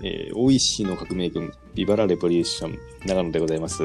[0.00, 3.82] えー、大石の革命軍、ビバラレボリューション、長野でございます。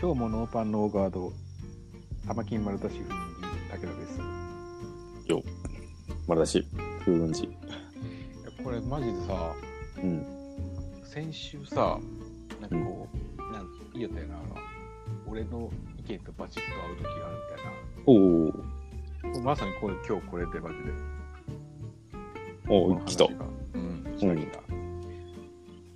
[0.00, 1.32] 今日もノーパンノーガード、
[2.26, 3.10] 玉金丸出し風に
[3.68, 4.20] 武田です。
[5.26, 5.42] よ、
[6.28, 6.66] 丸出し、
[7.00, 7.44] 風雲児。
[7.44, 7.50] いや
[8.62, 9.54] これマジでさ、
[10.04, 10.26] うん。
[11.02, 11.98] 先週さ、
[12.60, 13.08] なんかこ
[13.38, 14.56] う、なんいいやったよな、あの、
[15.26, 15.68] 俺の
[15.98, 17.36] 意見とバチッと合う時がある
[18.06, 19.40] おおみたいな。
[19.40, 20.82] まさにこれ、今日これでマジで。
[22.68, 23.24] おお、この来た。
[23.24, 23.49] 話が
[24.26, 24.80] うん、来た来た。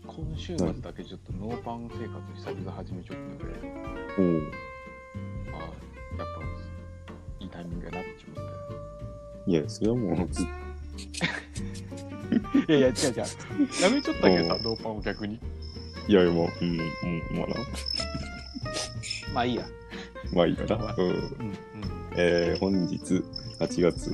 [0.06, 3.45] 今週末だけちょっとノーパン生活久々始めちゃったので、
[4.19, 5.56] おお。
[5.56, 5.73] ああ、やっ
[6.19, 9.50] ぱ、いいタイミングやなって思って。
[9.50, 10.47] いや、それはもう、ずっ
[12.69, 13.16] いやいや、違う違う。
[13.83, 15.41] やめちゃったけどさお、ノーパンを逆に。
[16.09, 16.78] いや、もう、うん、うん、
[17.38, 17.55] まあな。
[19.34, 19.66] まあいいや。
[20.33, 20.95] まあいいかな。
[20.97, 21.06] うん。
[21.06, 21.55] うん、うん。
[22.16, 23.22] えー、本日、
[23.59, 24.11] 8月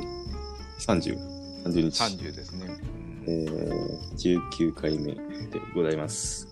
[0.78, 1.18] 30、
[1.64, 2.02] 30日。
[2.02, 2.99] 30ですね。
[3.26, 5.20] えー、19回目で
[5.74, 6.48] ございます。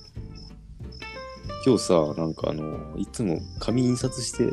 [1.67, 4.53] 今日さ、なんかあの、いつも紙印刷して、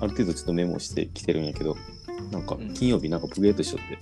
[0.00, 1.76] ある程度ちょっとメモしてきてるんやけど、
[2.30, 3.98] なんかうん金曜日なんかプゲートしとって、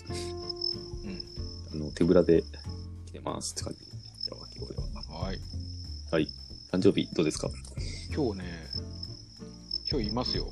[1.74, 1.82] うん。
[1.82, 2.42] あの、手ぶらで
[3.06, 3.78] 来てますって感じ。
[4.58, 4.74] 今日
[5.14, 5.20] は。
[5.20, 5.38] はい。
[6.10, 6.28] はい。
[6.72, 7.48] 誕生日どうですか？
[8.14, 8.44] 今日ね、
[9.90, 10.50] 今日いますよ。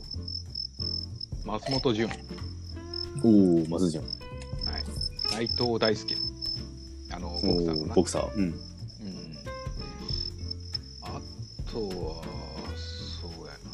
[1.45, 2.09] 松本潤。
[2.09, 2.19] はい。
[3.23, 4.05] おー、まずじゃん。
[5.33, 6.17] 内藤大輔。
[7.47, 7.95] ボクサー。
[7.95, 8.35] ボクサー。
[8.35, 8.43] うん。
[8.45, 8.55] うん。
[11.03, 11.21] あ
[11.71, 12.23] とは、
[13.21, 13.71] そうやな。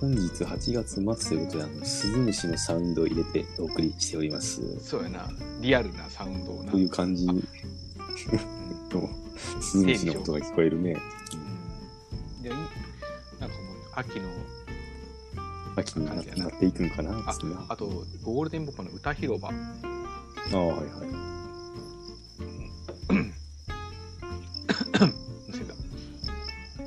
[0.00, 4.62] 本日8月末ということで、あの、スズムシのサウンドを入れてお送りしております。
[4.80, 5.28] そうやな。
[5.60, 6.72] リアルなサウンドをな。
[6.72, 7.48] こういう感じのうん
[9.60, 10.96] スズムシの音が聞こえるね。
[12.38, 12.42] うん。
[12.42, 12.66] で、いなんか
[13.46, 13.48] もう、
[13.94, 14.28] 秋の、
[15.76, 16.12] 秋にな
[16.48, 17.34] っていくんかなあ
[17.68, 17.86] あと、
[18.22, 19.48] ゴールデンボンバーの歌広場。
[19.48, 19.52] あ
[20.52, 20.86] あ、はいはい。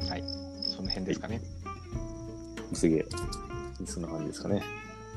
[0.09, 0.23] はい。
[0.61, 1.41] その辺ですかね。
[2.73, 3.05] すげえ。
[3.85, 4.63] そんな感じですかね。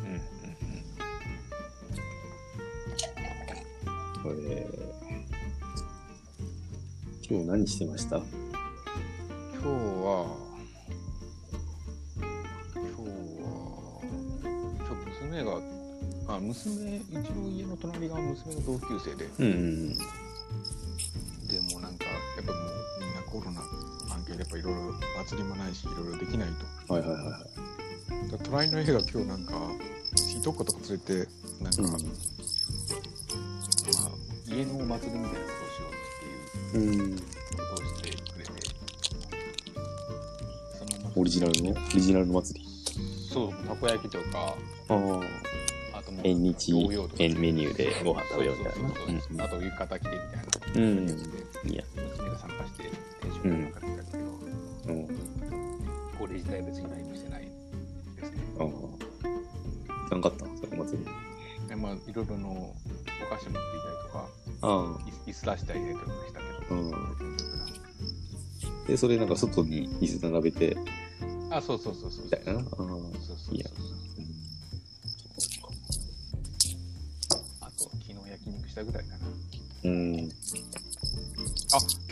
[0.05, 0.19] うんうんう
[4.35, 4.47] ん。
[4.49, 8.17] えー、今日何してました？
[8.17, 8.25] 今
[9.63, 10.27] 日は、
[16.65, 19.49] 娘、うちの家の隣が娘の同級生で、うんう
[19.93, 19.99] ん
[21.47, 22.11] でもうなんか、や
[22.43, 22.63] っぱもう
[23.01, 23.67] みんなコロナの
[24.09, 24.81] 関係でやっぱいろいろ
[25.25, 26.49] 祭りもないし、いろいろできない
[26.87, 26.93] と。
[26.93, 27.43] はいはいはい
[28.45, 29.55] 隣の家が今日なんか、
[30.39, 31.29] いとことか連れて、
[31.63, 32.01] なんか、うんまあ、
[34.49, 37.17] 家のお祭りみたいなことをしようっていううん。
[37.17, 37.23] こ
[37.77, 38.51] とをしてくれて、
[40.79, 41.71] そのオリジナルの？
[41.71, 42.67] オリジナルの祭り。
[43.33, 44.25] そう、たこ焼きとか、
[44.89, 45.21] ああ。
[45.99, 46.79] あともう、縁日メ
[47.53, 49.45] ニューでご飯食べようみたいなそうそうそうそうな。
[49.45, 51.07] あと浴衣着てみたいなうん。
[51.07, 51.85] 感じで、いや。
[51.97, 52.91] 娘が参加して、テ
[53.29, 54.25] ンションが上がってたけど、
[54.89, 55.09] うん。
[56.21, 57.49] 俺自体別に何もしてないで
[58.27, 58.37] すね。
[58.59, 58.67] ああ。
[60.07, 61.05] いかんかったその祭り。
[61.69, 62.75] でまあ、いろいろのお
[63.29, 63.59] 菓子持っていたり
[64.07, 64.29] とか、
[64.63, 66.75] あ椅子出したりとかしたけあ。
[66.75, 67.37] うど、ん。
[68.87, 70.77] で、それなんか外に椅子並べて、
[71.51, 72.25] あ、そうそうそうそう。
[72.27, 72.53] みたいな？
[72.53, 72.59] ああ。
[72.67, 73.57] そうそうそう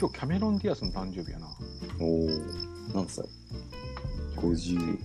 [0.04, 1.48] 今日キャメロン・ディアスの誕生日やな。
[1.98, 2.28] おお。
[2.92, 3.25] 何歳
[4.37, 4.98] ?50、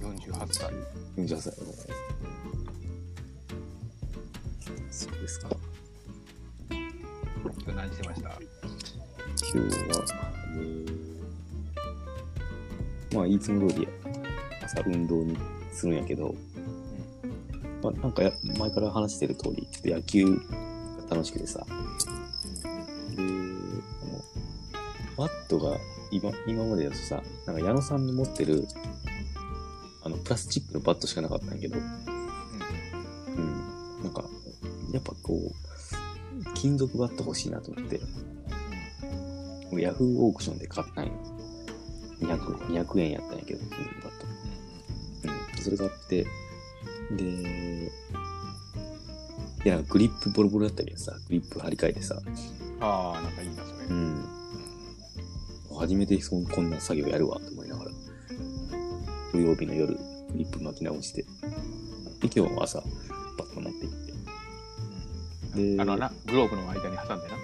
[0.00, 0.72] 48歳。
[1.18, 1.52] 48歳。
[4.90, 5.50] そうですか。
[6.70, 6.80] 今
[7.66, 8.30] 日何してました？
[8.30, 10.06] 今日は、
[10.54, 10.86] えー
[13.14, 13.88] まあ、いつも通り
[14.64, 15.36] 朝運動に
[15.70, 16.34] するんやけど、
[17.82, 20.40] まあ、なんかや前から話してる通り、ちょっと野球が
[21.10, 21.66] 楽しくてさ、
[25.16, 25.78] バットが
[26.10, 28.66] 今今までだとさ、なんか矢野さんの持ってる、
[30.02, 31.80] あの、プラスチックのバットしかなかったんやけど、う
[33.40, 34.24] ん、なんか、
[34.92, 38.00] やっぱこう、金属バット欲しいなと思って、
[39.78, 41.12] ヤフーオークションで買ったんよ。
[42.20, 42.38] 200,
[42.68, 44.26] 200円やったんやけど、金属バット。
[45.56, 45.62] うん。
[45.62, 46.26] それ買って、
[47.16, 47.92] で、
[49.64, 52.20] いや、グリップボロボロだったけどさ、グリップ張り替えてさ、
[52.80, 53.86] ああ、なんかいいな、それ。
[53.88, 54.24] うん。
[55.76, 57.90] 初めてそんこんな作業やるわと思いながら、
[59.32, 60.00] 土曜日の夜、グ
[60.34, 61.28] リップ巻き直して、で、
[62.34, 62.86] 今日も朝、バ
[63.44, 63.96] ット持って行っ
[65.54, 67.36] て、であのな、グローブの間に挟んでな。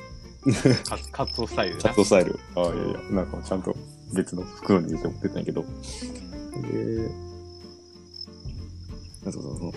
[0.84, 1.96] カ ツカツオスタイルでなカッ。
[1.96, 2.38] トスタイル。
[2.56, 3.76] ああ、いやいや、なんかちゃんと
[4.14, 5.68] 別の袋に入れて持ってったんやけど、で、
[9.24, 9.72] そうそうそう。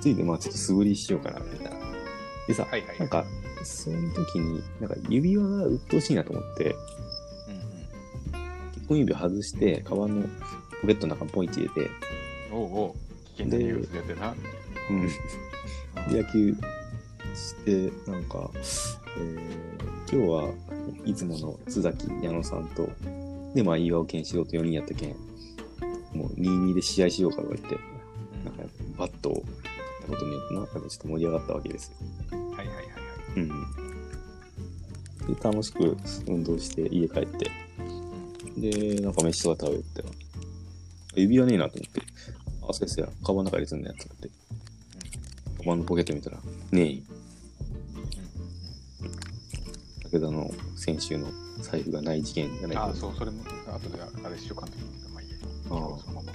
[0.00, 1.76] ついでまあちょっと素振りしようかな、みたいな。
[2.48, 2.98] でさ、はいはい。
[2.98, 3.24] なんか、
[3.64, 6.76] その時に、なんか指輪が鬱陶しいなと思って、
[8.90, 9.06] うんうん。
[9.06, 10.28] 結婚指輪外して、カバンの
[10.82, 11.90] ポケットの中にポイって入れて、
[12.52, 12.94] おうおう、
[13.36, 14.34] 危険なニュースやってな。
[14.90, 15.06] うん。
[16.12, 16.54] で、野球
[17.34, 18.50] して、なんか、
[19.18, 19.76] えー
[20.08, 20.54] 今日は
[21.04, 22.88] いつもの津崎矢野さんと、
[23.56, 25.10] で、まあ、岩尾健志郎と4人やったけん、
[26.14, 28.62] もう2-2で試合しようかとか言って、うんなんか
[28.96, 29.44] バットを買っ
[30.02, 31.96] たことによってな、なんかちょっと盛り上がったわけですよ。
[32.30, 33.40] はいはいはいはい。
[33.40, 33.48] うん。
[35.34, 35.96] で、楽しく
[36.28, 37.50] 運動して家帰って、
[38.56, 40.08] で、なんか飯とか食べて、
[41.14, 42.02] 指輪ねえなと思って、
[42.68, 44.28] あ、そうですや、カバンの中に入れてんねやつって、
[45.58, 46.38] カバンのポケット見たら、
[46.72, 47.02] ねえ、
[50.10, 51.28] 武田の先週の
[51.60, 52.76] 財布がない事件じゃない。
[52.76, 55.36] あそう、それも後であれしようかなと思って、まあいいや。
[55.70, 55.98] ああ。
[55.98, 56.32] そのまま。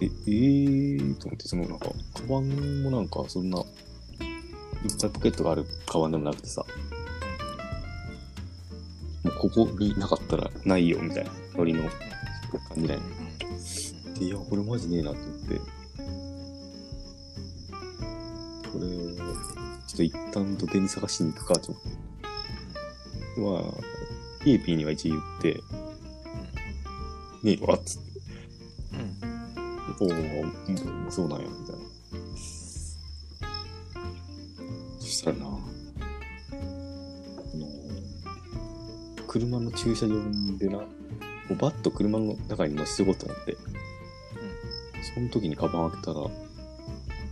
[0.00, 3.64] え、えーと思って、そのなんか、カバンもなんか、そんな、いっ
[5.00, 6.64] ぱいポケットがあるカバンでもなくてさ、
[9.38, 11.82] ここになかったらないよみたいなノリの
[12.68, 13.06] 感じだよね。
[14.18, 15.60] でいや、これマジねえなと思って、
[18.72, 18.86] これ、
[19.86, 21.90] ちょっと一旦土手に探しに行くかと思って。
[23.38, 25.60] まあ、ピーピーには一応言って、
[27.44, 28.08] ねえわっつって、
[28.94, 29.38] うん。
[30.00, 31.87] おお、そうなんや、みたいな。
[39.28, 40.14] 車の駐車場
[40.58, 40.84] でな、も
[41.50, 43.56] うバッと車の中に乗せておこうと思って、
[45.14, 46.20] その時にカバン開けたら、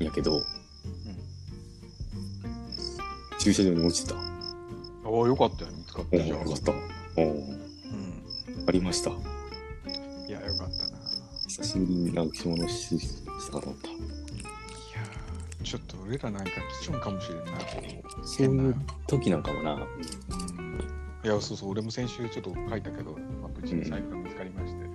[0.01, 0.43] いやけど、
[3.39, 4.21] 駐車場に落ちてた。
[5.09, 6.29] おお、よかったよ、見つかったじゃん。
[6.29, 6.73] よかった。
[7.17, 8.69] おお、うん。
[8.69, 9.11] ありました。
[9.11, 9.13] い
[10.31, 10.99] や、よかったな。
[10.99, 11.01] い
[11.49, 13.89] 久しぶりになんか着物ししたかと思った。
[13.89, 16.51] やー、ちょっと俺らなんか
[16.83, 17.59] 貴重かもしれんな、こ
[18.23, 18.27] う。
[18.27, 18.77] そういう
[19.07, 19.75] 時なんかもな、
[20.59, 20.66] うん。
[21.27, 23.11] いや、そうそう、俺も先週ちょっと書いたけど、
[23.43, 24.87] まあ、無事に財布が見つかりまして。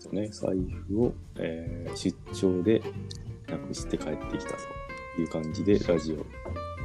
[0.00, 0.56] そうね、財
[0.88, 2.82] 布を、えー出張で
[3.48, 6.16] なくして帰ってきたという感じで、ラジオ。
[6.16, 6.24] だ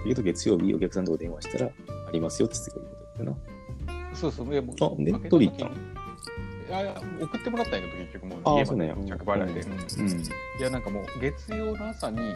[0.06, 1.72] けど月曜日お客さんのとこ電話したら、
[2.08, 3.36] ありますよって言ってくれることだっ
[3.88, 5.72] たよそうそう、いやもうあね取り行ったの？
[5.72, 5.76] い
[6.70, 9.62] やいや、送ってもらったんやけど、結局もう家まで着払いで。
[9.62, 9.84] うんうんな。
[9.84, 10.10] うん。
[10.22, 12.36] いや、なんかもう月曜の朝に、うん。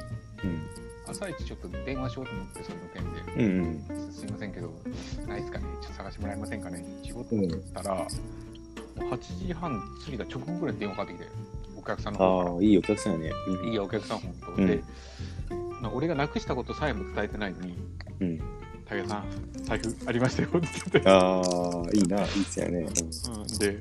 [1.08, 3.44] 朝一ちょっと電話しようと思って、その件で。
[3.44, 3.84] うん
[4.38, 4.72] ませんけど、
[5.28, 11.32] ないですかね、ちょっと探してもらえませんかね、仕事をったら、もう8時半過ぎた直後ぐらいに電話かかってきて、
[11.76, 12.52] お客さんの方から。
[12.52, 13.32] ああ、いいお客さんやね。
[13.66, 14.52] いいや、お客さん、本当。
[14.54, 14.68] うん。
[14.68, 14.84] で、
[15.82, 17.78] な俺がなくしたことさえも伝えてないのに、
[18.20, 18.42] うん。
[19.08, 19.26] さん、
[19.66, 21.42] 財布ありましたよって言って、ああ、
[21.94, 22.80] いいな、いいっすよね。
[22.80, 23.80] うん、で、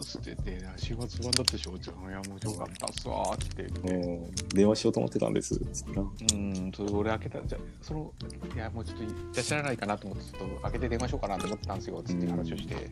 [0.00, 3.92] ったっすって言って、週末版だったでしょ、じゃあ、いや、もうよかったっすわーってって。
[3.92, 3.96] う
[4.28, 5.56] ん電話しようと思ってたんです。
[5.72, 6.02] つってな。
[6.02, 8.12] うん、それ俺開けたじゃその
[8.54, 12.90] いやもうちょっとじゃあ知らないかなと思ってちょっと開けて電話しようかなと思ってたんですよつって話をして、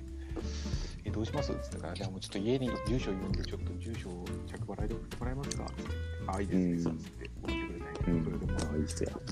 [1.05, 1.53] えどうします？
[1.53, 5.65] っつってからじゃあもうちょっと家に住所言うんでちょっと住所を着払いで送ってもらえますか？
[5.65, 5.83] つって
[6.29, 8.25] あいいですねうんつって送ってくれたうん。
[8.25, 9.11] それでもああ、いい人や。
[9.13, 9.23] 本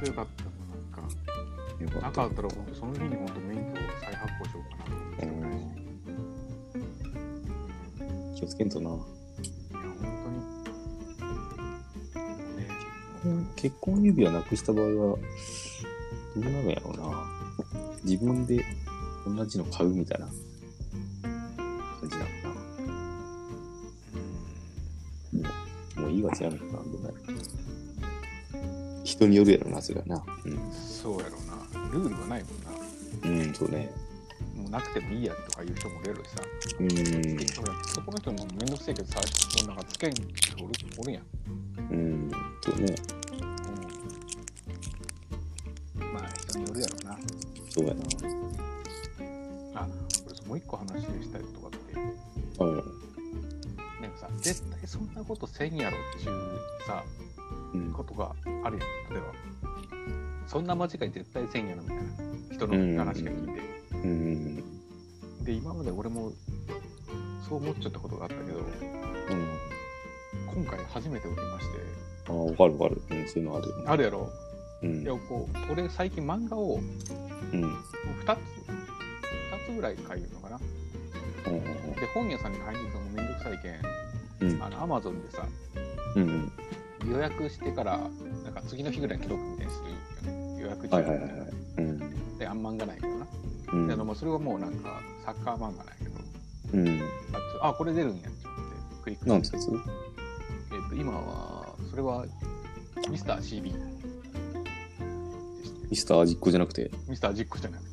[0.00, 1.00] 当よかったなんか
[1.80, 2.26] よかったなか。
[2.26, 5.11] ったらその日に本当免許を再発行しようかなと思って
[8.42, 8.90] 気をつけんとな。
[8.90, 9.04] いや本
[13.22, 15.18] 当にね結婚指輪なくした場合は、ど
[16.36, 17.24] うなるんやろうな。
[18.02, 18.64] 自分で
[19.24, 20.34] 同じの買うみたいな感
[22.10, 22.32] じなのか
[25.32, 25.48] うんな。
[25.48, 25.54] も
[25.98, 26.66] う、もういいわ、じゃあ、なんで
[26.98, 27.12] もない。
[29.04, 30.24] 人によるやろな、それはな。
[30.72, 31.88] そうやろうな。
[31.92, 32.72] ルールがないもんな。
[33.22, 33.38] うん。
[33.46, 33.92] うん、そうね。
[34.56, 36.42] もうなくてもいいやとかいう人もいるしさ。
[36.82, 37.46] うん。
[37.86, 39.26] そこの人もめんどくせえけどさ、も
[39.64, 41.22] うなんかつけん人おるおるやん。
[41.90, 42.30] うん。
[42.62, 42.94] そうね。
[45.96, 47.18] うん、まあ、人によるやろうな。
[47.70, 48.00] そうやな。
[49.80, 49.88] あ、
[50.26, 51.94] 俺さもう一個話したいことがあって、
[52.58, 52.76] うん。
[54.02, 57.04] なんかさ、絶対そんなことせんやろっていうさ、
[57.74, 57.92] うん。
[57.92, 58.34] ことが
[58.64, 58.88] あるやん。
[59.12, 59.32] 例えば、
[60.48, 62.02] そんな間違い絶対せんやろみたいな
[62.54, 63.60] 人の話が聞いて。
[63.92, 65.44] うん。
[65.44, 66.32] で、今まで俺も
[67.48, 68.64] そう思っちゃったことがあったけど、うん。
[70.46, 71.78] 今回初めて起きまして、
[72.28, 73.02] ああ、わかるわかる。
[73.10, 73.74] うん、そういうのある。
[73.86, 74.30] あるやろ
[74.82, 75.12] うんいや、。
[75.28, 76.78] こう、俺最近漫画を
[77.52, 77.64] うん。
[77.64, 77.76] 2
[78.24, 80.60] つ、2つぐらい買いるのかな。
[81.46, 81.62] うん
[81.94, 84.62] で、本屋さんに買いに行くのもめんどくさいけん、うん。
[84.62, 85.46] あの、アマゾンでさ、
[86.16, 86.52] うん。
[87.10, 87.98] 予約してから、
[88.44, 89.82] なんか次の日ぐらいに届くみたいにす
[90.24, 90.60] るよね。
[90.62, 91.50] 予約中はいはいはいはい。
[91.78, 92.38] うん。
[92.38, 93.26] で、あん漫画ないけどな。
[93.72, 96.01] うんであのまあそれはもうなんか、サッカー漫画ない
[96.72, 96.88] うん。
[96.88, 98.76] あつあ、これ出るんやって思って。
[99.04, 99.66] クリックなんてやつ？
[99.66, 102.26] えっと今は、それは、
[103.10, 103.70] ミスター CB で
[105.64, 105.78] して。
[105.90, 107.90] ミスター味っ子じゃなくて、ミスタージックじゃなくて、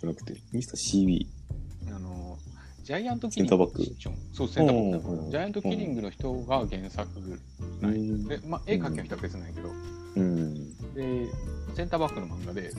[0.00, 1.26] じゃなくて、ミスター
[1.86, 1.94] CB。
[1.94, 2.38] あの、
[2.82, 3.50] ジャイアントキリング。
[3.50, 3.84] センターバック
[4.32, 7.40] そう、センターバックうんうんうんジャイアントキリングの人が原作
[7.80, 7.92] ない。
[7.92, 9.68] うんで、まあ、絵描きの人は別なんやけど、
[10.16, 10.54] うん。
[10.94, 11.26] で、
[11.76, 12.72] センターバックの漫画で、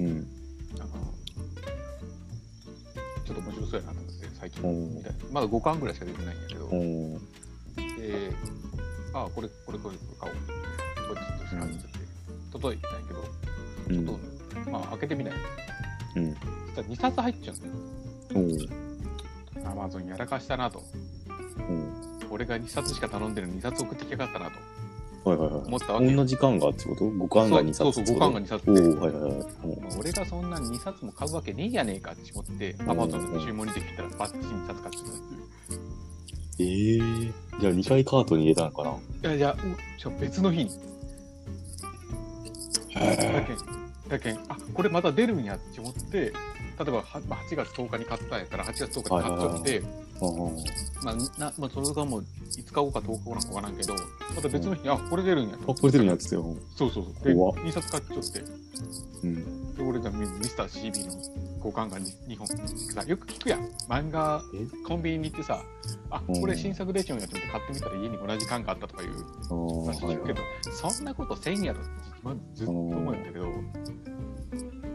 [0.00, 0.26] うん。
[0.78, 0.88] あの、
[3.26, 7.14] ちょっと面白そうやなと思って、最近うん見たまだ5巻ぐらいしか出てないんやけど、うん。
[7.96, 8.32] で、
[9.12, 10.36] あこれ、これ、これ、これ買おう。
[11.08, 11.88] これちょっと調べてて、
[12.52, 13.24] 届いたんやけど、
[13.88, 14.06] うん。
[14.06, 15.34] ちょっと、まあ、開けてみない。
[16.16, 16.34] うん。
[16.34, 17.72] そしたら2冊入っちゃうんだよ。
[19.54, 19.66] うん。
[19.66, 20.82] アマゾンやらかしたなと。
[21.58, 22.10] うん。
[22.30, 24.52] 俺が2冊しか頼んでるのに2冊送ってきやがったなと
[25.22, 25.60] はいはいはい。
[25.66, 26.14] 思ったわけ。
[26.14, 27.04] 同じ巻がってこと？
[27.04, 29.32] 五巻が2冊そうそう、5巻が2冊はいはいはい。
[29.32, 35.18] まあ俺がそんな2冊も買うわけねえやねえかって思って、アマゾンの注文にできたらバッチ2冊買っちゃったっ
[36.58, 37.02] ていう。
[37.02, 37.60] ええー。
[37.60, 38.90] じゃあ2回カートに入れたのかな？
[38.90, 40.70] いやいや、うんちょ別の日に。
[42.94, 46.32] だへけん、だけん、あこれまた出るんやって思って、例え
[46.84, 49.82] ばはまあ8月10日に買ったんやったら、8月10日に買っちゃって、
[51.02, 55.72] まあ、なまあ、それがもう5日後か10日後なんかわからんけど、また別の日に、あこれ出るんやと。
[55.72, 56.56] あ、これ出るんやつよ。
[56.76, 57.24] そうそうそう。
[57.24, 58.44] で、怖っ2冊買っちゃって。
[59.22, 59.74] うん。
[59.74, 61.12] で、俺がミミスター CB の
[61.56, 62.46] 交換が 2, 本。
[62.46, 63.60] さ、よく聞くやん。
[63.88, 65.62] 漫画え、コンビニに行ってさ、
[66.10, 73.46] あ、うんこれ新作出ちゃうんやと思って買ってみたら家に同じ缶があったとかいうああ、はいはい話聞くけど、そんなことせんやろって自分ずっと思うんだけど、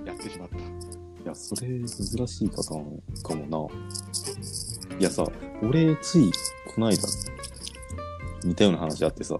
[0.05, 0.57] やってしまった。
[0.57, 3.75] いや、それ珍しいパターンかもな。
[4.99, 5.25] いやさ、
[5.61, 6.31] 俺つい
[6.73, 6.97] この間、
[8.43, 9.37] 似たような話あってさ、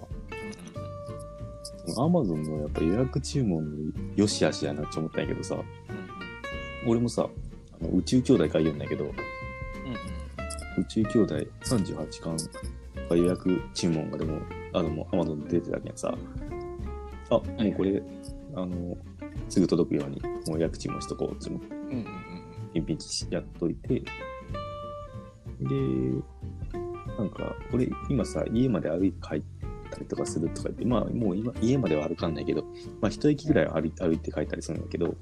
[1.98, 5.56] アマゾンのやっぱ予約注文の良し悪しやなって思ったんやけどさ、
[6.86, 7.30] 俺もさ、
[7.80, 9.06] あの宇宙兄弟書いてるんだけど、
[10.78, 12.38] 宇宙兄弟38巻
[13.10, 14.42] が予約注文がでも、
[14.74, 16.14] あの、もうアマゾンで出てたけんさ、
[17.30, 18.04] あ、もうこれ、
[18.56, 18.98] あの、
[19.48, 21.62] すぐ届くように、もう予約注文しとこうってうんうん
[21.94, 22.98] うんピンピン
[23.30, 24.04] やっといて、
[25.68, 25.76] で、
[27.18, 29.44] なんか、俺、今さ、家まで歩いて帰っ
[29.92, 32.64] たりとかするとか言って、まあ、もう今、家までは歩かんないけど、
[33.02, 35.16] まあ、一駅ぐらいは歩い歩いて帰ったりするんだけど、うん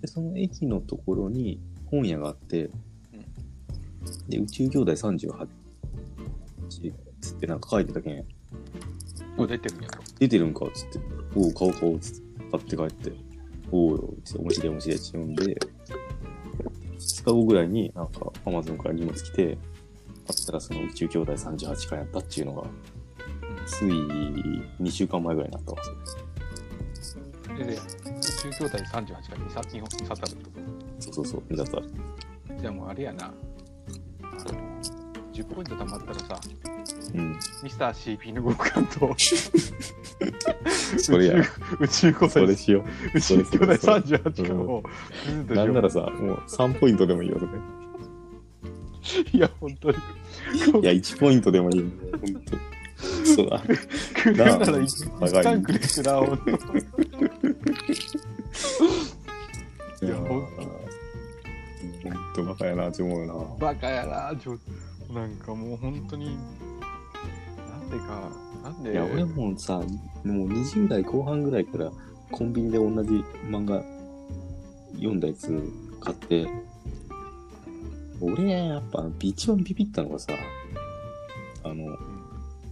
[0.00, 2.70] でその駅のところに本屋があって、
[4.28, 5.48] で、宇宙兄弟38
[7.20, 9.44] つってなんか書いてたけん、うん。
[9.44, 10.02] あ、出てるんやろ。
[10.18, 10.98] 出てるんかっつって、
[11.34, 13.12] おう、買おう買おうっつって、買って帰って、
[13.70, 15.58] おうよ、つって面白い面白いって読んで、2
[17.26, 19.58] 日後ぐらいになんか Amazon から荷物来て、
[20.28, 22.68] あったらその宇宙兄弟38巻やったっていうのが、
[23.66, 25.78] つい2週間前ぐらいになったわ。
[27.58, 27.76] で、で宇
[28.20, 30.50] 宙兄弟38が2冊、2本2冊あるってこ
[31.00, 31.86] そうそうそう、2冊ある。
[31.88, 33.34] とじゃあもうあれやな。
[35.36, 36.40] あの、10ポイント貯まったらさ、
[37.14, 37.38] うん。
[37.62, 39.14] ミスター CP の互換と、
[40.98, 41.34] それや、
[41.80, 44.82] 宇宙宇宙兄弟それしよ宇宙兄弟38巻を、
[45.48, 45.54] う。
[45.54, 47.52] なんならさ、もう3ポイントでもいいよとか。
[49.32, 49.96] いや、本当に。
[49.96, 49.98] い
[50.84, 51.86] や、1ポイントでもいいよ。
[52.12, 52.42] 本当に。
[53.26, 53.60] そうだ。
[54.14, 56.50] くれるならなあ一旦くれるな、ほんと
[60.02, 63.66] いやほんほんとバカやなって思うよな。
[63.66, 64.58] バカやな、ちょ
[65.12, 66.36] なんかもう本当に、
[67.68, 68.30] なんでか、
[68.62, 69.86] なんで、いや、俺もうさ、もう
[70.48, 71.90] 20代後半ぐらいから
[72.30, 73.10] コンビニで同じ
[73.48, 73.82] 漫画
[74.94, 76.48] 読んだやつ買って、
[78.20, 80.32] 俺やっぱ一番ビビったのがさ、
[81.64, 81.96] あの、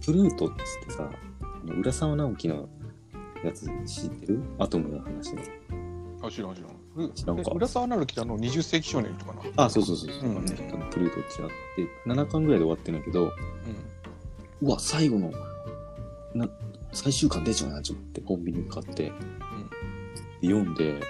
[0.03, 0.55] プルートっつっ
[0.87, 1.09] てさ、
[1.41, 2.67] あの浦沢直樹の
[3.43, 4.43] やつ知ってる？
[4.59, 5.41] アトムの話の。
[6.21, 6.74] あ、知らん知らん。
[6.95, 7.43] う知らんか。
[7.45, 9.65] え浦沢の20世紀少年とかな？
[9.65, 10.37] あ、そうそうそうそう、うん。
[10.37, 10.47] あの
[10.89, 13.31] プルートってあって、7巻ぐらいで終わってるんだけど、
[14.61, 15.31] うわ、最後の、
[16.33, 16.49] な、
[16.93, 18.21] 最終巻出ちゃうな、ちょっと。
[18.21, 19.11] コンビニに買って、
[20.41, 20.97] で読んで、うん。
[20.97, 21.01] うん。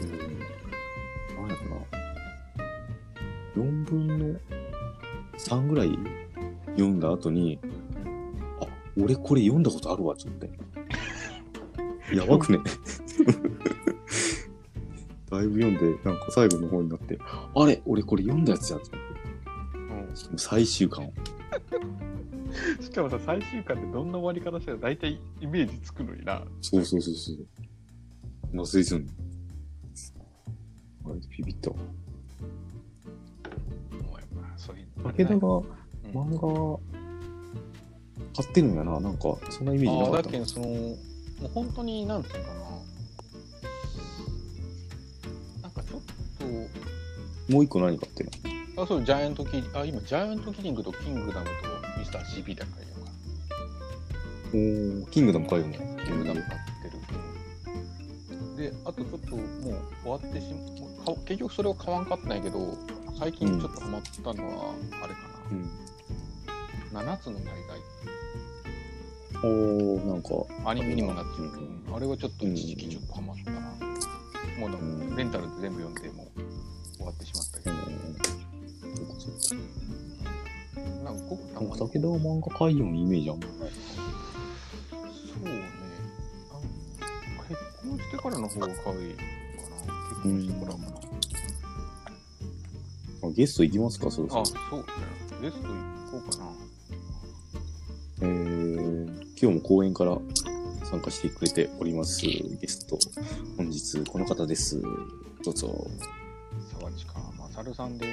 [0.00, 1.82] うん、なんやろな。
[3.56, 4.40] 4分の
[5.38, 5.98] 3ぐらい
[6.70, 7.58] 読んだ後に、
[8.60, 8.66] あ、
[8.98, 10.46] 俺これ読んだことあるわ、ちょっと。
[12.14, 12.58] やばくね
[15.32, 17.18] だいぶ読んで、なんか最後の方になって、
[17.54, 17.80] あれ？
[17.86, 19.04] 俺これ読んだやつじゃん、と思っ
[20.06, 20.16] てうん。
[20.16, 21.10] しかも最終巻。
[22.82, 26.42] しかもさ、最終巻ってどんな終わり方したら大体イメージつくのにな。
[26.60, 27.46] そうそうそうそう。
[28.54, 29.04] 忘れてたの。
[31.04, 31.76] あれ、ビビったわ。
[31.76, 31.86] もう
[34.20, 35.64] やっぱそういう武田がうん
[36.12, 36.40] 漫画
[38.36, 39.00] 買ってるんやな。
[39.00, 39.20] なんか、
[39.50, 40.22] そんなイメージなかったな。
[40.22, 40.74] だけど、その、も
[41.44, 42.60] う本当に、なんていうのかな。
[47.48, 48.30] もう一個何買ってる
[48.76, 51.52] あ、そう、ジャイアントキリあ、今、ジャイアントキリングとキングダムと
[51.98, 52.82] ミスター CP だから
[54.52, 55.78] おーキングダム買うよね。
[55.96, 56.04] な。
[56.04, 56.58] キングダム買っ
[58.56, 58.70] てる。
[58.70, 60.46] で、あとちょっともう終わってし
[61.00, 62.76] まか結局それを買わんかったんやけど、
[63.18, 65.70] 最近ちょっとハマったのは、あれかうん。
[66.92, 67.14] な。
[67.14, 67.62] 7つの大
[69.42, 70.28] おーなんか、
[70.64, 70.66] 罪。
[70.66, 73.60] アニメにもなってるけど、うんあれはちょっと一時期ちょっとハマったな。
[74.58, 76.26] もうんもレンタルで全部読んで、も
[81.62, 83.70] なんか武田は漫画買いようイメージあんまない。
[84.90, 84.96] そ
[85.40, 85.50] うね。
[86.50, 86.56] あ
[87.48, 87.54] 結
[87.88, 89.28] 婚してからの方が可愛いかな。
[90.10, 90.86] 結婚してからかな。
[93.28, 94.44] あゲスト行きますか、そろそろあ、。
[94.44, 94.86] そうね。
[95.40, 95.74] ゲスト行
[96.10, 96.44] こうかな。
[98.22, 99.06] えー、
[99.40, 100.18] 今日も公演から
[100.84, 102.98] 参加してくれておりますゲスト。
[103.56, 104.82] 本日この方です。
[105.44, 105.86] どうぞ。
[106.76, 107.20] 沢地か。
[107.38, 108.12] まさるさんです。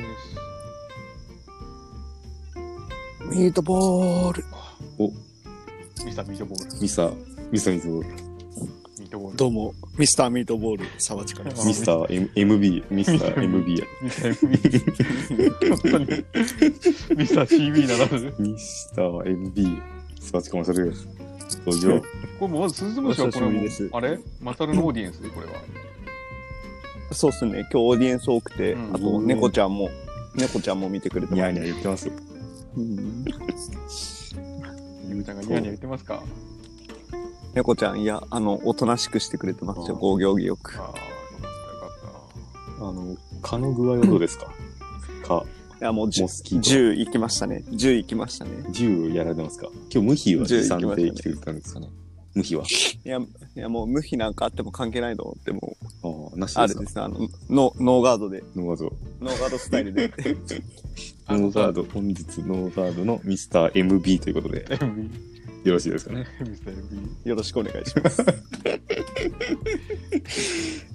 [3.29, 4.43] ミートボール。
[4.97, 5.09] お、
[6.03, 6.81] ミスターミートボール。
[6.81, 7.11] ミサ、
[7.51, 9.37] ミサミゾ、ミートボール。
[9.37, 11.67] どうも、ミスターミートボール、沢地からです。
[11.67, 13.85] ミスター M MB、ミスター MB や。
[14.01, 14.33] ミスター
[15.29, 15.69] MB。
[15.69, 16.05] 本当に。
[17.17, 18.33] ミスター CB ならず。
[18.39, 19.81] ミスター MB、
[20.19, 20.91] スパチコマサル。
[21.65, 22.01] 登場。
[22.01, 22.05] こ
[22.41, 24.19] れもうまず鈴虫はこれもあれ？
[24.41, 25.53] マサルのオーディエンスこれは。
[27.11, 29.89] そうっすね、今日オーディエンス多くて、うんあと、猫ちゃんも、
[30.35, 31.39] 猫ちゃんも見てくれてます。
[31.39, 32.11] ニャーニャー言ってます。
[32.77, 33.25] うん
[35.09, 36.21] ゆうちゃんがニヤニヤ言ってますか？
[37.55, 40.77] 猫ちゃん、いや、あの、おとなしくしてくれてますよ、防御儀よく。
[40.79, 44.53] ああ、よかったよかっあの、蚊の具合はどうですか？
[45.27, 45.43] 蚊、
[45.81, 46.69] いや、もう10、モスキート。
[46.69, 47.63] 10行きましたね。
[47.71, 48.51] 10行きましたね。
[48.69, 49.67] 10やられてますか？
[49.91, 51.89] 今日無比は10持参行きてくれたんですかね
[52.39, 52.63] 無比は。
[52.63, 53.25] いや、い
[53.59, 57.19] やもう、無比なんかあっても関係ないと思って、もう、ああ、なしですかあれですね、あの、
[57.49, 58.93] ノノーガードで、ノーガード。
[59.21, 60.09] ノーガードスタイルで。
[60.09, 60.15] た。
[61.35, 65.09] ノーガード、本日ノーガードのミスター MB ということで、MB。
[65.65, 66.25] よろしいですかね？
[66.47, 66.75] ミスター
[67.25, 67.29] MB。
[67.29, 68.23] よろしくお願いします。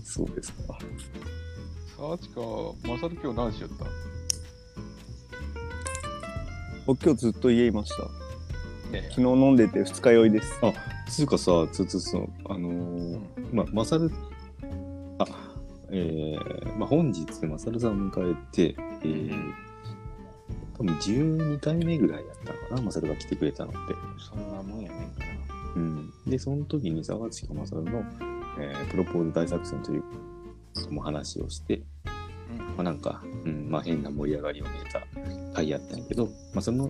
[0.04, 0.78] そうですか。
[1.96, 2.40] 沢地か、
[2.88, 3.84] マサル今日何しよった？
[6.86, 8.08] 僕今日ずっと家いました。
[8.94, 10.60] ね昨日飲んでて二日酔いです。
[11.08, 13.20] つうかさ、つつつの、あのー
[13.52, 14.10] まあ、マサル、
[15.18, 15.26] あ、
[15.90, 19.52] えー、まあ、本日、マサルさんを迎えて、えー、
[20.76, 23.78] 多分12回目ぐらいやったのかな、マサルが来てくれたのって。
[24.18, 25.24] そんなもんやねんか
[25.76, 26.12] うん。
[26.26, 28.02] で、その時に、沢地かマサルの、
[28.58, 30.04] えー、プロポーズ大作戦という、
[30.90, 31.82] も話をして、
[32.56, 32.64] な。
[32.64, 36.88] まあ、なんか、うん、まあ変な盛り上がりを見えた回やったんやけど、まあその、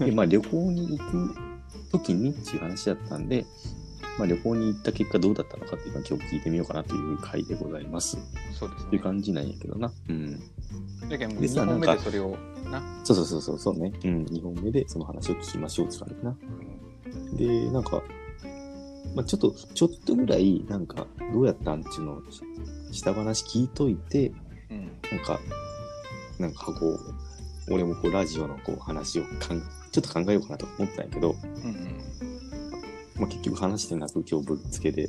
[0.00, 1.34] でまあ旅行に行く
[1.92, 3.46] 時にっていう話だったんで、
[4.18, 8.18] まあ旅行に行った結果どうだったのかっていうのを今日聞いてみようかなという回でございます。
[8.58, 9.02] そうですねっていう。
[9.02, 9.92] 感じなんやけどな。
[10.08, 10.40] うん。
[11.08, 12.36] だけどもうで2本目でそれを、
[12.70, 12.82] な。
[13.04, 13.92] そうそうそうそうそうね。
[14.04, 14.24] うん。
[14.24, 16.36] 2本目でその話を聞きましょうって感じかな。
[17.36, 18.02] で、なんか、
[19.14, 22.22] まあちょっと、ちょっとぐらい、なんか、どうやったんっていうのを、
[22.92, 24.32] 下話聞いといて、
[24.70, 24.90] うん。
[25.10, 25.40] なんか、
[26.38, 26.98] なんかこう、
[27.68, 32.00] 俺もこうラジオのこう話をかんちょっと考えようかなと思ったんやけど、うんうん。
[33.16, 35.08] まあ、結局話してなく今日ぶっつけで、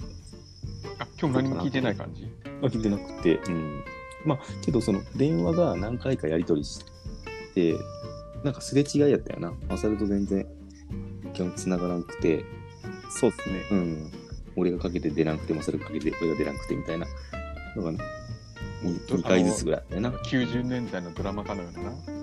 [0.99, 2.23] あ、今日何も聞いてない感じ？
[2.61, 3.83] まあ、聞いてなくて、うん。
[4.25, 6.83] まあ、けどその電話が何回かやり取りし
[7.53, 7.75] て、
[8.43, 9.53] なんかすれ違いやったよな。
[9.69, 10.47] マサルと全然
[11.33, 12.43] 基本繋がらなくて、
[13.19, 13.65] そうですね。
[13.71, 14.11] うん。
[14.55, 17.05] 俺がかけて出なくて、マサルがかけて俺が出なくてみたいな
[17.75, 17.91] のが
[18.83, 20.09] 2回ずつぐらいあったよな。
[20.09, 22.16] 90年代のドラマかのようなな。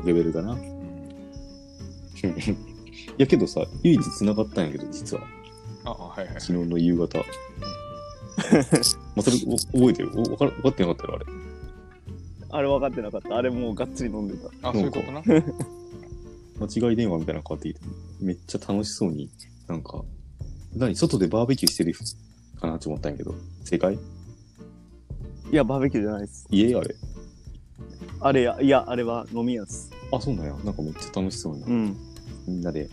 [0.00, 0.02] うん。
[0.02, 0.52] ポケベルがな。
[0.52, 0.60] うん。
[0.60, 0.64] い
[3.18, 5.22] やけどさ、唯一繋がったんやけど、実は。
[5.84, 6.40] あ、はいはい。
[6.40, 7.18] 昨日の夕方。
[7.20, 7.24] ま
[9.18, 10.10] あ、それお覚えてる？
[10.18, 11.26] お分か分かってなかったよ、あれ。
[12.52, 13.36] あれ分かってなかった。
[13.36, 14.48] あれもうがっつり飲んでた。
[14.68, 15.22] あ、そういうことな？
[16.60, 17.80] 間違い電話みたいなのかかってきて、
[18.20, 19.30] めっちゃ楽しそうに、
[19.66, 20.04] なんか、
[20.74, 20.94] 何？
[20.94, 21.94] 外でバーベキューしてる
[22.60, 23.34] かなって思ったんやけど、
[23.64, 23.94] 正解？
[23.94, 23.98] い
[25.52, 26.46] や、バーベキューじゃないです。
[26.50, 26.74] 家？
[26.74, 26.94] あれ？
[28.20, 29.89] あれや、いや、あれは飲み屋です。
[30.12, 30.52] あ、そうなんや。
[30.64, 31.96] なんかめっちゃ楽しそうに、うん。
[32.46, 32.88] みんなで、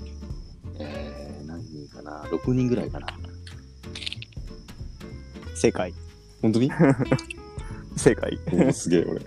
[0.80, 3.08] えー、何人かな ?6 人ぐらいかな。
[5.56, 5.94] 正解。
[6.42, 6.72] 本当に？
[7.98, 8.38] 正解。
[8.74, 9.22] すげえ、俺。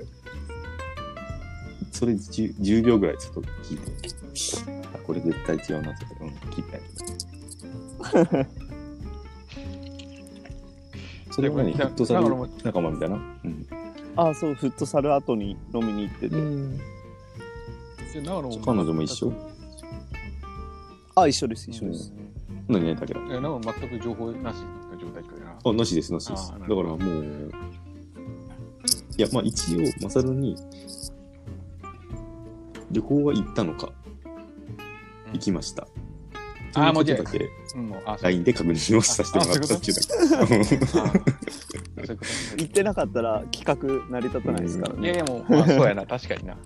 [1.90, 3.92] それ 10, 10秒ぐらいちょっと聞いて。
[4.94, 6.80] あ、これ絶対違うなって、うん、聞いたんや
[8.30, 8.50] けど。
[11.32, 11.72] それは何？
[11.72, 12.28] フットサル
[12.64, 13.16] 仲間みたいな？
[13.16, 13.66] うん。
[14.16, 16.36] あ、そう、フットサル後に飲みに行ってて。
[16.36, 16.38] じゃ
[18.18, 19.32] あ長野も彼女も一緒？
[21.14, 22.12] あ、一緒です、一緒です。
[22.68, 23.20] 何やったけど。
[23.20, 24.56] え、長野全く情報なし
[24.92, 25.56] の状態かな。
[25.64, 26.52] あ、なしです、なしです。
[26.52, 27.50] あーなるほだからもう、
[29.16, 30.56] いや、まあ一応、マサルに、
[32.90, 33.92] 旅行は行ったのか、
[35.32, 35.86] 行きました。
[36.74, 40.36] あーもうじっとだけうん、もうあ、そう LINE で確認をさせてもらったっていうだけ。
[40.36, 42.16] あそういうこと
[42.56, 45.02] 言ってなかったら企画成り立たないですからね。
[45.02, 46.56] いやいや、もう、まあ、そうやな、確かにな。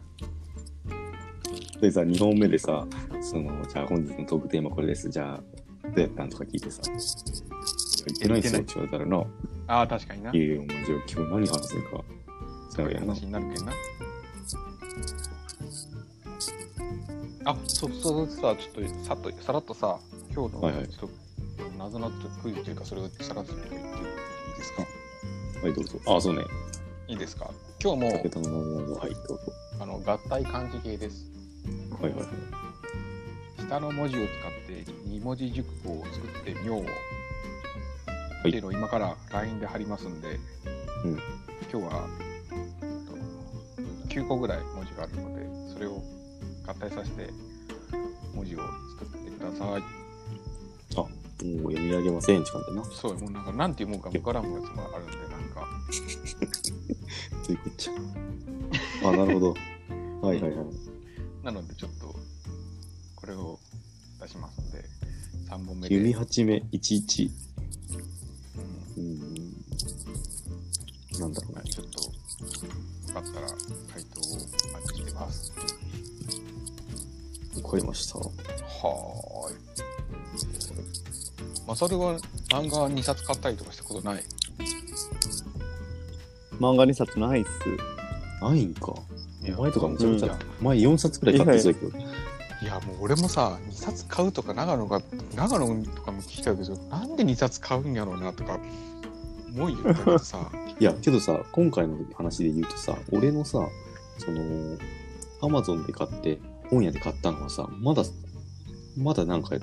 [1.84, 2.86] でさ、2本目でさ、
[3.20, 5.10] その、じゃあ本日のトークテーマこれです。
[5.10, 9.24] じゃあ、どうやったんとか聞いてさ、言ってないっすよって言われたらな、
[9.66, 10.32] ああ、確かにな。
[10.32, 12.04] いやいや、もうじゃあ今日何話すのか、
[12.78, 13.14] 違うやんな。
[13.14, 13.72] 話になるけんな。
[17.46, 19.98] あ、そうそうさ、ちょっとさっとさらっとさ、
[20.34, 21.14] 今日のはいはいちょっと
[21.78, 22.10] 謎の
[22.42, 23.82] クイズというか、それをさらっと言っていい
[24.56, 24.82] ですか？
[25.62, 25.98] はい、どうぞ。
[26.06, 26.44] あ、そうね。
[27.08, 27.50] いいですか？
[27.82, 29.38] 今日も武田のままはい、どうぞ。
[29.80, 31.30] あの合体漢字系です。
[32.00, 32.26] はいはいはい。
[33.62, 34.26] 下の文字を使っ
[34.66, 36.80] て2文字熟語を作ってみよう。
[36.80, 40.38] いっていうのを今から LINE で貼りますんで、
[41.04, 41.18] うん
[41.72, 42.06] 今日は
[42.82, 46.02] えっと9個ぐらい文字があるので、それを
[46.66, 47.30] 合体させて
[48.34, 48.58] 文字を
[48.98, 50.04] 作ってください。
[51.44, 52.84] もう読み上げません、時間でな。
[52.84, 55.66] そう、もうなんか、なんていうもんか分からんやつもあるんで、なんか、
[57.44, 57.92] というこっちゃ。
[59.08, 59.54] あ、なるほど。
[60.26, 60.66] はいはいはい。
[61.44, 62.14] なのでちょっと、
[63.16, 63.58] これを
[64.18, 64.82] 出しますんで、
[65.50, 65.94] 3本目で。
[65.94, 67.30] 弓八目11。
[68.96, 69.20] うんうん。
[71.20, 71.62] なんだろうね。
[71.70, 72.08] ちょっと、よ
[73.12, 73.46] かったら
[73.92, 74.46] 回答をお待
[74.88, 75.52] ちしてます。
[77.62, 78.18] わかりました。
[78.18, 79.56] はーい。
[81.66, 82.18] マサルは
[82.50, 84.24] 漫画2冊買ったりとかしたことない？
[86.58, 87.50] 漫画2冊ないっす。
[88.42, 88.94] ないんか。
[89.52, 91.98] 前とかめちゃめちいゃ、前4冊くらい買ってそうやけど。
[91.98, 95.02] いや、もう俺もさ、2冊買うとか、長野が、
[95.34, 98.58] 長野とかも聞きたいけど、なんで2冊買うんやろうなとか、
[99.54, 103.68] 思いよだけどさ、 いや、けどさ、今回の話で言うとさ、俺のさ、
[104.18, 104.78] その、
[105.42, 106.38] アマゾンで買って、
[106.70, 108.02] 本屋で買ったのはさ、まだ、
[108.96, 109.56] まだなんか、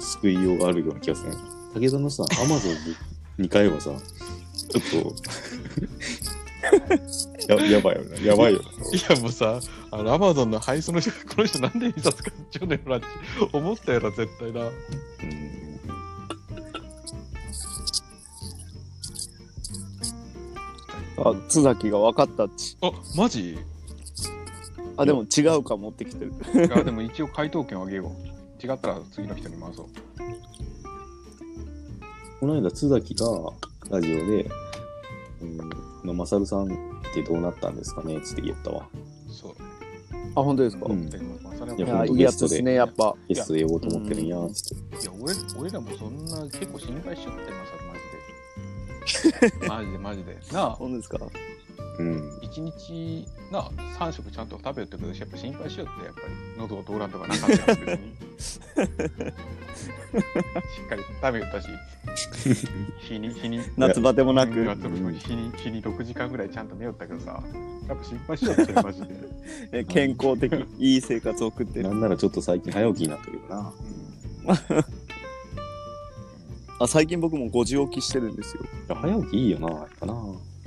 [0.00, 1.32] 救いようがあるような気がする。
[1.74, 2.72] 武田のさ、アマゾン
[3.38, 3.90] に2回はさ、
[4.70, 5.14] ちょっと、
[7.48, 8.68] ややばいよな、やばいよな。
[8.68, 13.06] いやもうさ、あの、アマゾンの配送の人が、この人なんで2冊買っちゃうねんなって
[13.52, 14.60] 思ったよな、絶対な。
[14.62, 14.70] うん
[21.22, 22.78] あ、津崎が分かったっち。
[22.80, 23.58] あ、マジ？
[24.96, 26.32] あ、でも違うか持ってきてる。
[26.54, 28.66] いや、でも一応回答権をあげよう。
[28.66, 29.86] 違ったら次の人に回そう。
[32.40, 33.26] この間、津崎が
[33.90, 34.48] ラジオで、
[35.42, 36.68] うん、マサルさんっ
[37.14, 38.86] てどうなったんですかねつって言ったわ。
[39.28, 39.54] そう。
[40.34, 41.08] あ、本当ですか、うん。
[41.10, 43.14] でもまあそれはいいや、いいやつですね、やっぱ。
[43.28, 45.02] ゲストで呼ぼうと思ってるんや、つって。
[45.02, 49.68] いや俺俺らもそんな結構心配しよってまさ マジで。
[49.68, 50.38] マジでマジで。
[50.52, 50.70] なあ。
[50.72, 51.18] 本当ですか？
[51.98, 52.38] うん。
[52.40, 56.26] 一日なあ3食ちゃんと食べよってくるしやっぱ心配しよってやっぱり
[56.58, 58.60] 喉を通らんとかなかったやん別にし
[60.84, 61.68] っかり食べよったし
[62.98, 64.52] 日に日に夏バテもなく。
[64.52, 64.58] 日
[65.34, 67.42] に日に6時間ぐらいちゃんと寝よったけどさ
[67.90, 69.08] やっぱ心配しよってマジで、
[69.72, 71.88] え健康的、いい生活を送ってる。
[71.88, 73.72] なんならちょっと最近早起きになってるよな。
[76.78, 78.62] あ、最近僕も5時起きしてるんですよ。
[78.94, 80.14] 早起きいいよな、やっぱな。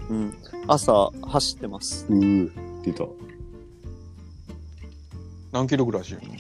[0.10, 0.34] うん。
[0.68, 2.06] 朝走ってます。
[2.10, 3.06] うー、出た。
[5.52, 6.34] 何キロぐらい走るの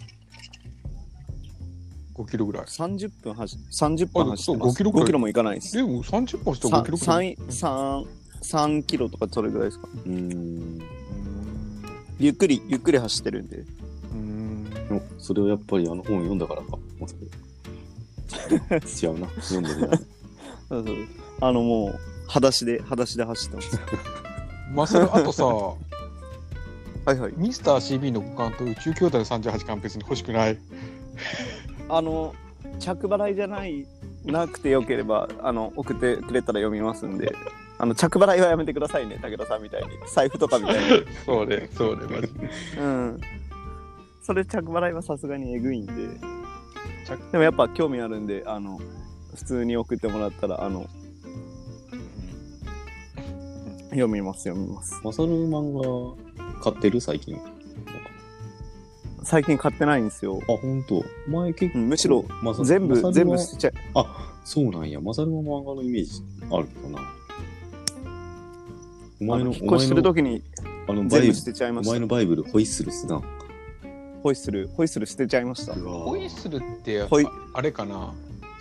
[2.26, 4.74] ?5 キロぐらい30分走30分走ってあそうます。
[4.74, 5.78] 5キロくらい5キロもいかないです。
[5.78, 8.08] でも30分したら5キロぐらい3、3、
[8.42, 9.88] 3キロとかそれぐらいですか。
[10.06, 10.82] うーん。
[12.20, 13.66] ゆっくり、ゆっくり走ってるんで。
[14.12, 16.78] うんでもそれをやっぱりあの本読んだからか。
[17.00, 19.28] まさか違うな。
[19.42, 19.98] 読んでるな。
[20.70, 20.96] そうそう
[21.42, 22.00] あのもう、
[22.34, 23.80] 裸足で、裸足で走って ます。
[24.74, 27.34] まあそれあとさはいはい。
[27.38, 30.58] ミスター CB の五冠と宇宙兄弟の38巻別に欲しくない？
[31.90, 32.34] あの、
[32.80, 33.86] 着払いじゃない、
[34.26, 37.36] なくてよければ、あの、送ってくれたら読みますんで、
[37.78, 39.90] あの、着払いはやめてくださいね、武田さんみたいに。
[40.08, 41.06] 財布とかみたいに。
[41.26, 42.50] そうね、そうね、マジで。
[42.80, 43.22] うん。
[44.24, 45.94] それ着払いはさすがにえぐいんで。
[47.06, 48.80] 着でもやっぱ興味あるんで、あの、
[49.36, 50.88] 普通に送ってもらったら、あの、
[53.94, 55.00] 読みます、読みます。
[55.04, 56.16] マサル漫
[56.56, 57.02] 画買ってる？
[57.02, 57.40] 最近。
[59.24, 60.42] 最近買ってないんですよ。
[60.50, 61.04] あ、ほんと。
[61.30, 62.26] 前結構、うんむしろ
[62.66, 63.74] 全部、全部捨てちゃう。
[63.96, 65.00] あ、そうなんや。
[65.00, 67.00] マサルの漫画のイメージあるけどな。
[69.22, 70.44] お前の、お引っ越しする前の、ときに
[70.88, 72.00] あの、バイブル全部捨、てちゃいましたお前。
[72.02, 73.22] のバイブル、ホイッスルすな。
[74.24, 75.74] ホイッスル、ホイッスル捨てちゃいました。
[75.74, 77.08] ホイッスルって
[77.54, 78.14] あれかな？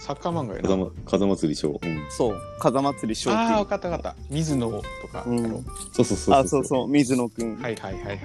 [0.04, 0.68] サッカー漫画やな。
[0.68, 1.80] 風間風祭り賞。
[1.80, 2.06] うん。
[2.10, 4.22] そう風祭り翔ああ、く分かった分かった。
[4.30, 5.24] 水野とか。
[5.24, 6.34] ん、うやろん、そうそうそう。
[6.34, 8.18] あそうそう水野くん、はいはいはいはい。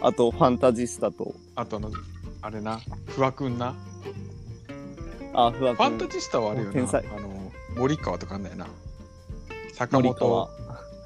[0.00, 1.90] あとファンタジスタとあとあの、
[2.40, 3.74] あれな、不破くんな。
[5.34, 6.72] あふわくんファンタジスタはあれよな。
[6.72, 8.68] 天才あの、森川とかあんだよな。
[9.74, 10.50] 坂森川本。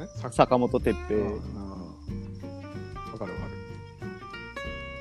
[0.01, 0.07] え？
[0.19, 1.39] 坂坂本哲うん平うんわ
[3.19, 3.53] かるわかる。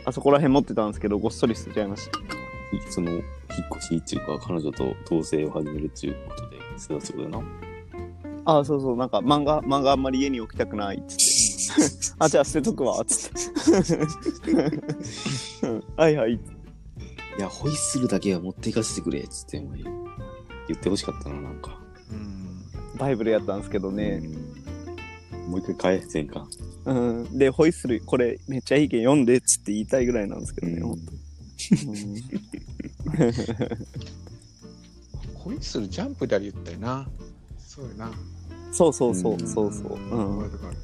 [0.05, 2.40] あそこら辺持ってたんですけどごっそり捨てちゃいました
[2.89, 3.23] その、引っ
[3.77, 7.43] 越しっていうか、彼女と同棲を始めるっていうことで、そうだそうだな。
[8.43, 12.15] あそうそうなんか漫画漫画あんまり家に置きたくないっつって。
[12.17, 12.99] あじゃあ捨てとくわ。
[13.01, 14.51] っつって
[15.67, 16.33] うんはいはい。
[16.33, 16.39] い
[17.39, 19.63] や、ホイッスルだけは持っていかせてくれっつって、
[20.67, 21.79] 言ってほしかったな、なんか。
[22.11, 22.97] うん。
[22.97, 24.21] バイブルやったんですけどね、
[25.33, 25.51] うん。
[25.51, 26.47] もう一回返せんか。
[26.85, 30.87] うん、でホイッスルこれめっちゃいいけん読んでっつって言いたいぐらいなんですけどね、うん。
[30.89, 30.99] ほん
[31.69, 31.95] とうん。
[35.35, 37.07] ホイッスルジャンプであり言ったよな。
[37.57, 38.11] そうやな。
[38.71, 39.33] そうそうそう。
[39.33, 40.37] うんそうそう、うん。
[40.37, 40.77] わかるわかる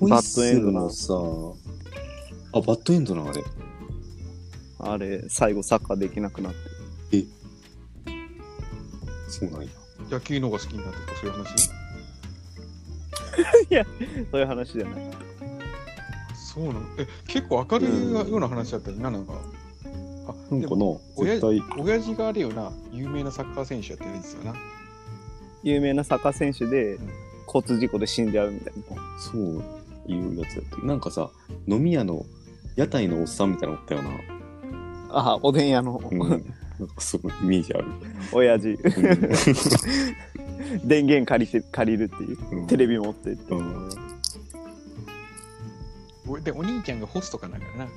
[0.00, 3.44] ホイッスルのさ、あ、バッドエンドなのあれ。
[4.78, 7.24] あれ最後サッカーできなくなって。
[9.28, 9.68] そうなんや。
[10.10, 11.70] 野球の方が好きになったとかそういう話？
[14.30, 15.10] そういう話じゃない。
[16.34, 16.80] そうなの？
[16.98, 19.34] え、結構明るいような話だったよな、なんか。
[20.50, 24.54] あ、なんかなでも、親絶対、親父があれよな、有名なサッカー選手やってるんですよな。
[25.62, 26.98] 有名なサッカー選手でん
[27.46, 29.64] 交通事故で死んじゃうみたいなそう
[30.06, 30.86] いうやつだった。
[30.86, 31.30] なんかさ、
[31.66, 32.24] 飲み屋の
[32.76, 34.10] 屋台のおっさんみたいなのおったよな。
[35.10, 36.18] ああおでん屋の、うん。
[36.18, 36.44] なんか
[36.98, 37.84] そのイメージある。
[38.32, 38.76] 親父
[40.84, 43.90] 電源借りて借りるっていううんテレビ持ってってうん。
[46.28, 47.88] おで、お兄ちゃんがホストかなんかやな。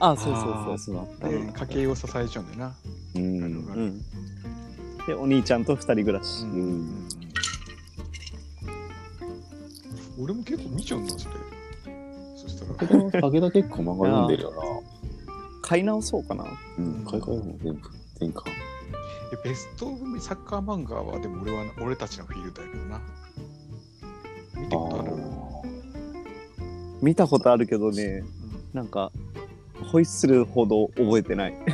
[0.00, 1.52] あそうそうそうそう。
[1.52, 2.74] 家計を支えちゃうんだよな。
[3.16, 3.22] うん。
[3.22, 4.02] うん
[5.06, 7.08] でお兄ちゃんと二人暮らし、ん
[10.20, 11.34] 俺も結構見ちゃうんだ、それ。
[12.36, 14.56] そしたら、武田武田結構漫画読んでるよな。
[15.62, 16.44] 買い直そうかな
[16.78, 17.04] うん。
[17.06, 17.80] 海外も全部、
[18.20, 18.44] 全巻。
[19.32, 23.00] えベストオブサッカー漫画は、でも俺は、俺たちのフィールドやけどな。
[24.56, 25.12] 見たことある？
[27.00, 28.24] 見たことあるけどね
[28.74, 29.12] なんか
[29.88, 31.54] ホイッスルほど覚えてない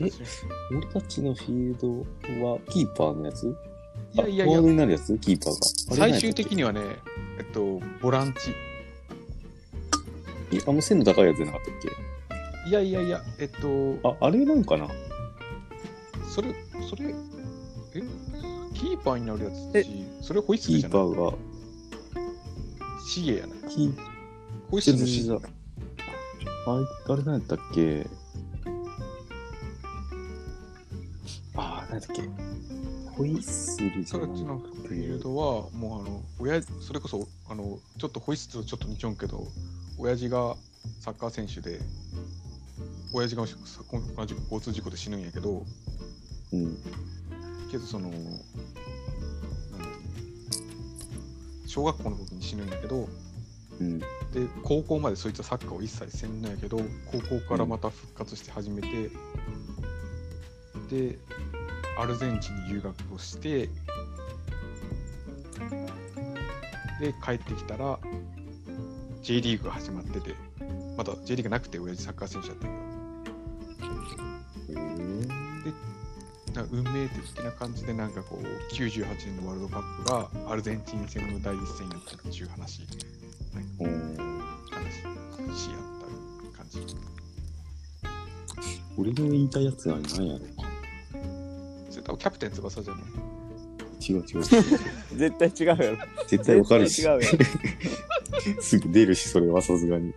[0.00, 0.10] え
[0.76, 2.06] 俺たちのフィール
[2.38, 3.46] ドはキーパーのやつ？
[4.12, 5.16] いやいやいやフォワード、になるやつ？
[5.18, 5.96] キーパーが。
[5.96, 6.56] 最終的に。
[6.56, 6.80] にはね、
[7.38, 8.54] えっと、ボランチ。
[10.66, 11.74] あの背の高いやつじゃなかったっ
[12.64, 12.70] け？
[12.70, 14.88] いやいやいや、えっと、あ、あれなんかな？
[16.28, 16.54] それ、
[16.88, 17.14] それ、
[17.94, 18.02] え？
[18.74, 20.98] キーパーになるやつえし、それホイッスキルじゃない？
[20.98, 21.36] ーパーが。
[23.06, 23.58] シゲやない？
[23.68, 23.94] キー
[24.70, 25.38] ホイッスルのシゲ。
[26.66, 28.06] あれ、あれ何やったっけ？
[31.56, 32.22] ああ、何やったっけ？
[33.16, 39.46] ホイッスルじゃなのフィールドは、もうあの、親父それこそ、あの、ちょっとホイッスルとちょっと似ちゃうんけど、
[39.98, 40.56] 親父が
[41.00, 41.78] サッカー選手で、
[43.12, 43.56] 親父がさ
[44.16, 45.64] 同じく交通事故で死ぬんやけど、
[46.52, 46.76] うん。
[47.70, 48.10] けどその
[51.66, 53.08] 小学校の時に死ぬんやけど、
[53.80, 53.98] うん。
[53.98, 54.06] で
[54.62, 59.10] 高校までそいつはサッカーを一切せんのやけど高校からまた復活して始めて、
[60.90, 61.18] で
[61.98, 63.68] アルゼンチンに留学をして
[67.00, 67.98] で帰ってきたら
[69.22, 70.34] J リーグが始まってて
[70.96, 72.84] まだ J リーグなくて親父サッカー選手だったけど。
[76.54, 82.86] なんか運命的な感じでなんかこう98年のワールドカップがアルゼンチン戦の第一戦やったっていう話
[89.04, 90.40] 俺の言いたいやつは何やろ
[91.90, 93.02] それ多分キャプテン翼じゃない？
[94.06, 94.42] 違う違う。
[95.16, 97.22] 絶対違うやろ絶対わかるし違うやろ
[98.62, 100.12] すぐ出るし、それはさすがに。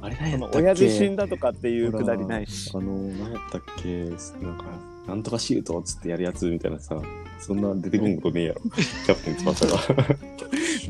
[0.00, 0.58] あれ何やったっけ？
[0.58, 4.04] 親父死んだとかっていうくだりないしあの、何やったっけ？
[4.04, 4.10] な
[4.52, 4.64] んか、
[5.08, 7.00] なんとかシュートっつってやるやつみたいなさ、
[7.40, 8.60] そんな出てこんことねえやろ。
[8.70, 9.78] キャプテン翼が。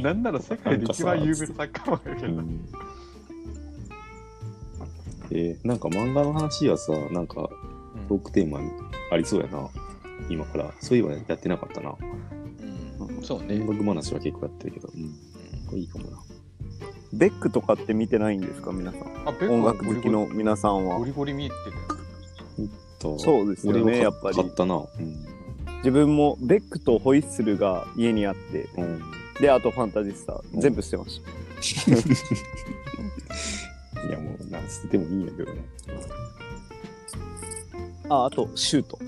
[0.02, 2.42] なんなら世界で一番有名なサッカーマンやけどな。
[2.42, 2.60] うん
[5.30, 7.48] えーなんか漫画の話はさ、なんか
[8.08, 8.70] トークテーマに
[9.10, 9.68] ありそうやな。
[10.28, 10.72] 今から。
[10.80, 11.94] そういえばやってなかったな。
[13.00, 13.60] うんそうね。
[13.60, 14.88] 音楽話は結構やってるけど。
[14.94, 15.10] うん。
[15.66, 16.18] これいいかもな。
[17.12, 18.72] ベックとかって見てないんですか？
[18.72, 21.54] 皆さんあ、ベッ音楽好きの皆さんはゴリゴリ見えて
[22.58, 22.68] る。
[22.98, 24.76] とそうですよね俺はやっぱり買ったな。
[24.76, 25.26] うん。
[25.78, 29.02] 自分もベックとホイッスルが家にあってうん、
[29.40, 31.20] であとファンタジスタうん全部捨てまし
[31.84, 31.92] た
[34.04, 35.64] いやもう、な捨ててもいいんやけどね。
[38.08, 38.98] あ、あと、シュート。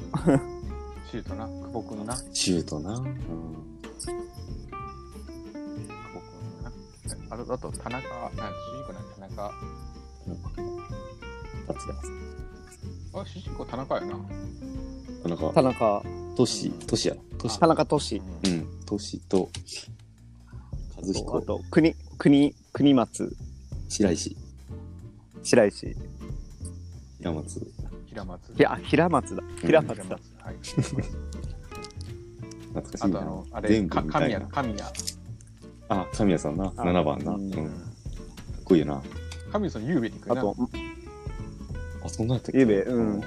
[1.11, 2.94] シュートな、久保君な、久シュートな。
[2.96, 3.05] うん。
[3.05, 3.11] 保
[6.24, 6.72] 君な。
[7.31, 8.03] あと、あと田中、なん主
[8.74, 9.53] 人公なん田中。
[11.66, 12.09] 達也さ
[13.18, 13.20] ん。
[13.20, 14.18] あ、主人公田中やな。
[15.22, 16.03] 田中、田中、
[16.37, 17.20] トシ、トシやろ。
[17.38, 17.66] トシ田。
[17.66, 18.22] 中俊。
[18.44, 18.66] うんうん。
[18.85, 19.48] トシと、
[20.96, 23.37] 和あ彦、と、国、国、国松、
[23.88, 24.37] 白石、
[25.49, 25.97] 白石。
[27.19, 27.73] 平松。
[28.07, 28.51] 平松。
[28.51, 29.43] いや、平松だ。
[29.63, 30.05] 平松だ。
[30.43, 30.57] はい。
[30.63, 31.03] 懐
[32.83, 33.17] かしいな。
[33.19, 34.45] あとあの、あれ、全部か神谷。
[34.47, 34.81] 神谷。
[35.89, 36.67] あ、神谷さんな。
[36.67, 37.33] 7番な。
[37.33, 37.51] ううんん。
[37.51, 37.63] かっ
[38.63, 39.03] こいいよな。
[39.51, 40.39] 神谷さん、ゆうべに行くな。
[40.39, 40.55] あと、
[42.05, 42.59] あ、そんなんやったっけ？
[42.59, 43.23] ゆうべうん。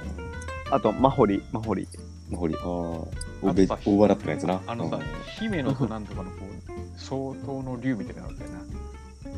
[0.69, 1.87] あと、マホリ、マホリ。
[2.29, 2.55] まほり。
[2.55, 2.61] ああ。
[2.63, 3.09] あオと
[3.41, 4.61] さーベオーバーラップのやつな。
[4.67, 5.03] あのさうん、
[5.39, 6.49] 姫野となんとかのこう、
[6.95, 8.57] 相当の竜みたいなのあったよな。
[8.57, 8.63] な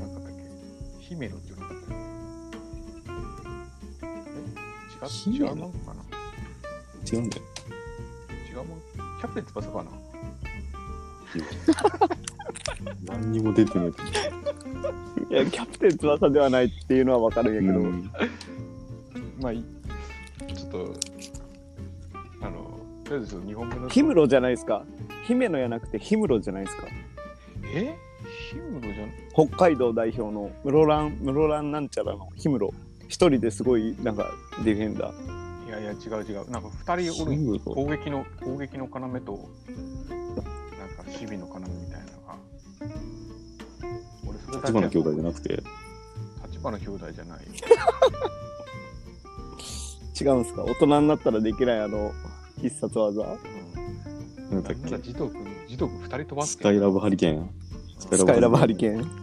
[0.06, 0.44] んかあったっけ？
[1.00, 1.68] 姫野っていうの
[5.08, 6.04] 違うもんかな？
[7.12, 7.44] 違うんだよ。
[8.52, 8.68] 違うもん
[9.20, 9.92] キャプテン翼かな？
[13.06, 13.88] 何にも出てね
[15.30, 18.12] いや、キャプテン翼ではないっていうのはわかるんやえけど、うん
[19.42, 19.64] まあいい、
[20.56, 20.94] ちょっと、
[22.42, 23.88] あの、とりあえず日本語の。
[23.90, 24.86] 氷室じゃないですか？
[25.28, 26.88] 姫野やなくて氷室じゃないですか？
[27.74, 27.98] え？
[28.52, 29.10] 氷室じゃん
[29.48, 32.72] 北海道代表の室蘭、室蘭なんちゃらの氷室。
[33.14, 34.32] 一人ですごい、なんか、
[34.64, 35.68] ディフェンダー。
[35.68, 36.50] いやいや、違う違う。
[36.50, 39.22] なんか二人おる攻撃の、攻撃の要と、なんか
[41.06, 42.36] 守備の要みたいなのが。
[44.28, 45.50] 俺、それ立花兄弟じゃなくて、
[46.48, 47.40] 立花兄弟じゃない。
[50.20, 50.64] 違うんすか？
[50.64, 52.12] 大人になったらできないあの、
[52.62, 53.22] 必殺技？
[53.22, 53.26] う
[54.56, 54.56] ん。
[54.56, 54.98] なんだっけ？
[55.04, 57.48] 児童くん、児童くん二人飛ばすスカイラブハリケーン。
[58.00, 59.23] ススカイラブハリケーン。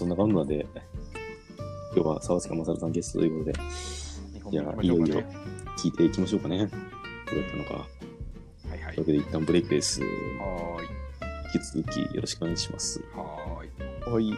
[0.00, 0.66] そんな感じで、
[1.94, 3.64] 今日は沢塚勝さんゲストということで、
[4.32, 5.24] 日本いや語行きましょうかねいよいよ
[5.76, 6.58] 聞いていきましょうかね。
[6.58, 6.68] どう
[7.42, 7.74] だったのか。
[7.74, 9.04] はいはいというわ。
[9.04, 10.00] けで、一旦ブレイクです。
[10.00, 10.86] はーい。
[11.54, 13.02] 引き続きよろしくお願いします。
[13.14, 14.10] はーい。
[14.10, 14.34] おい。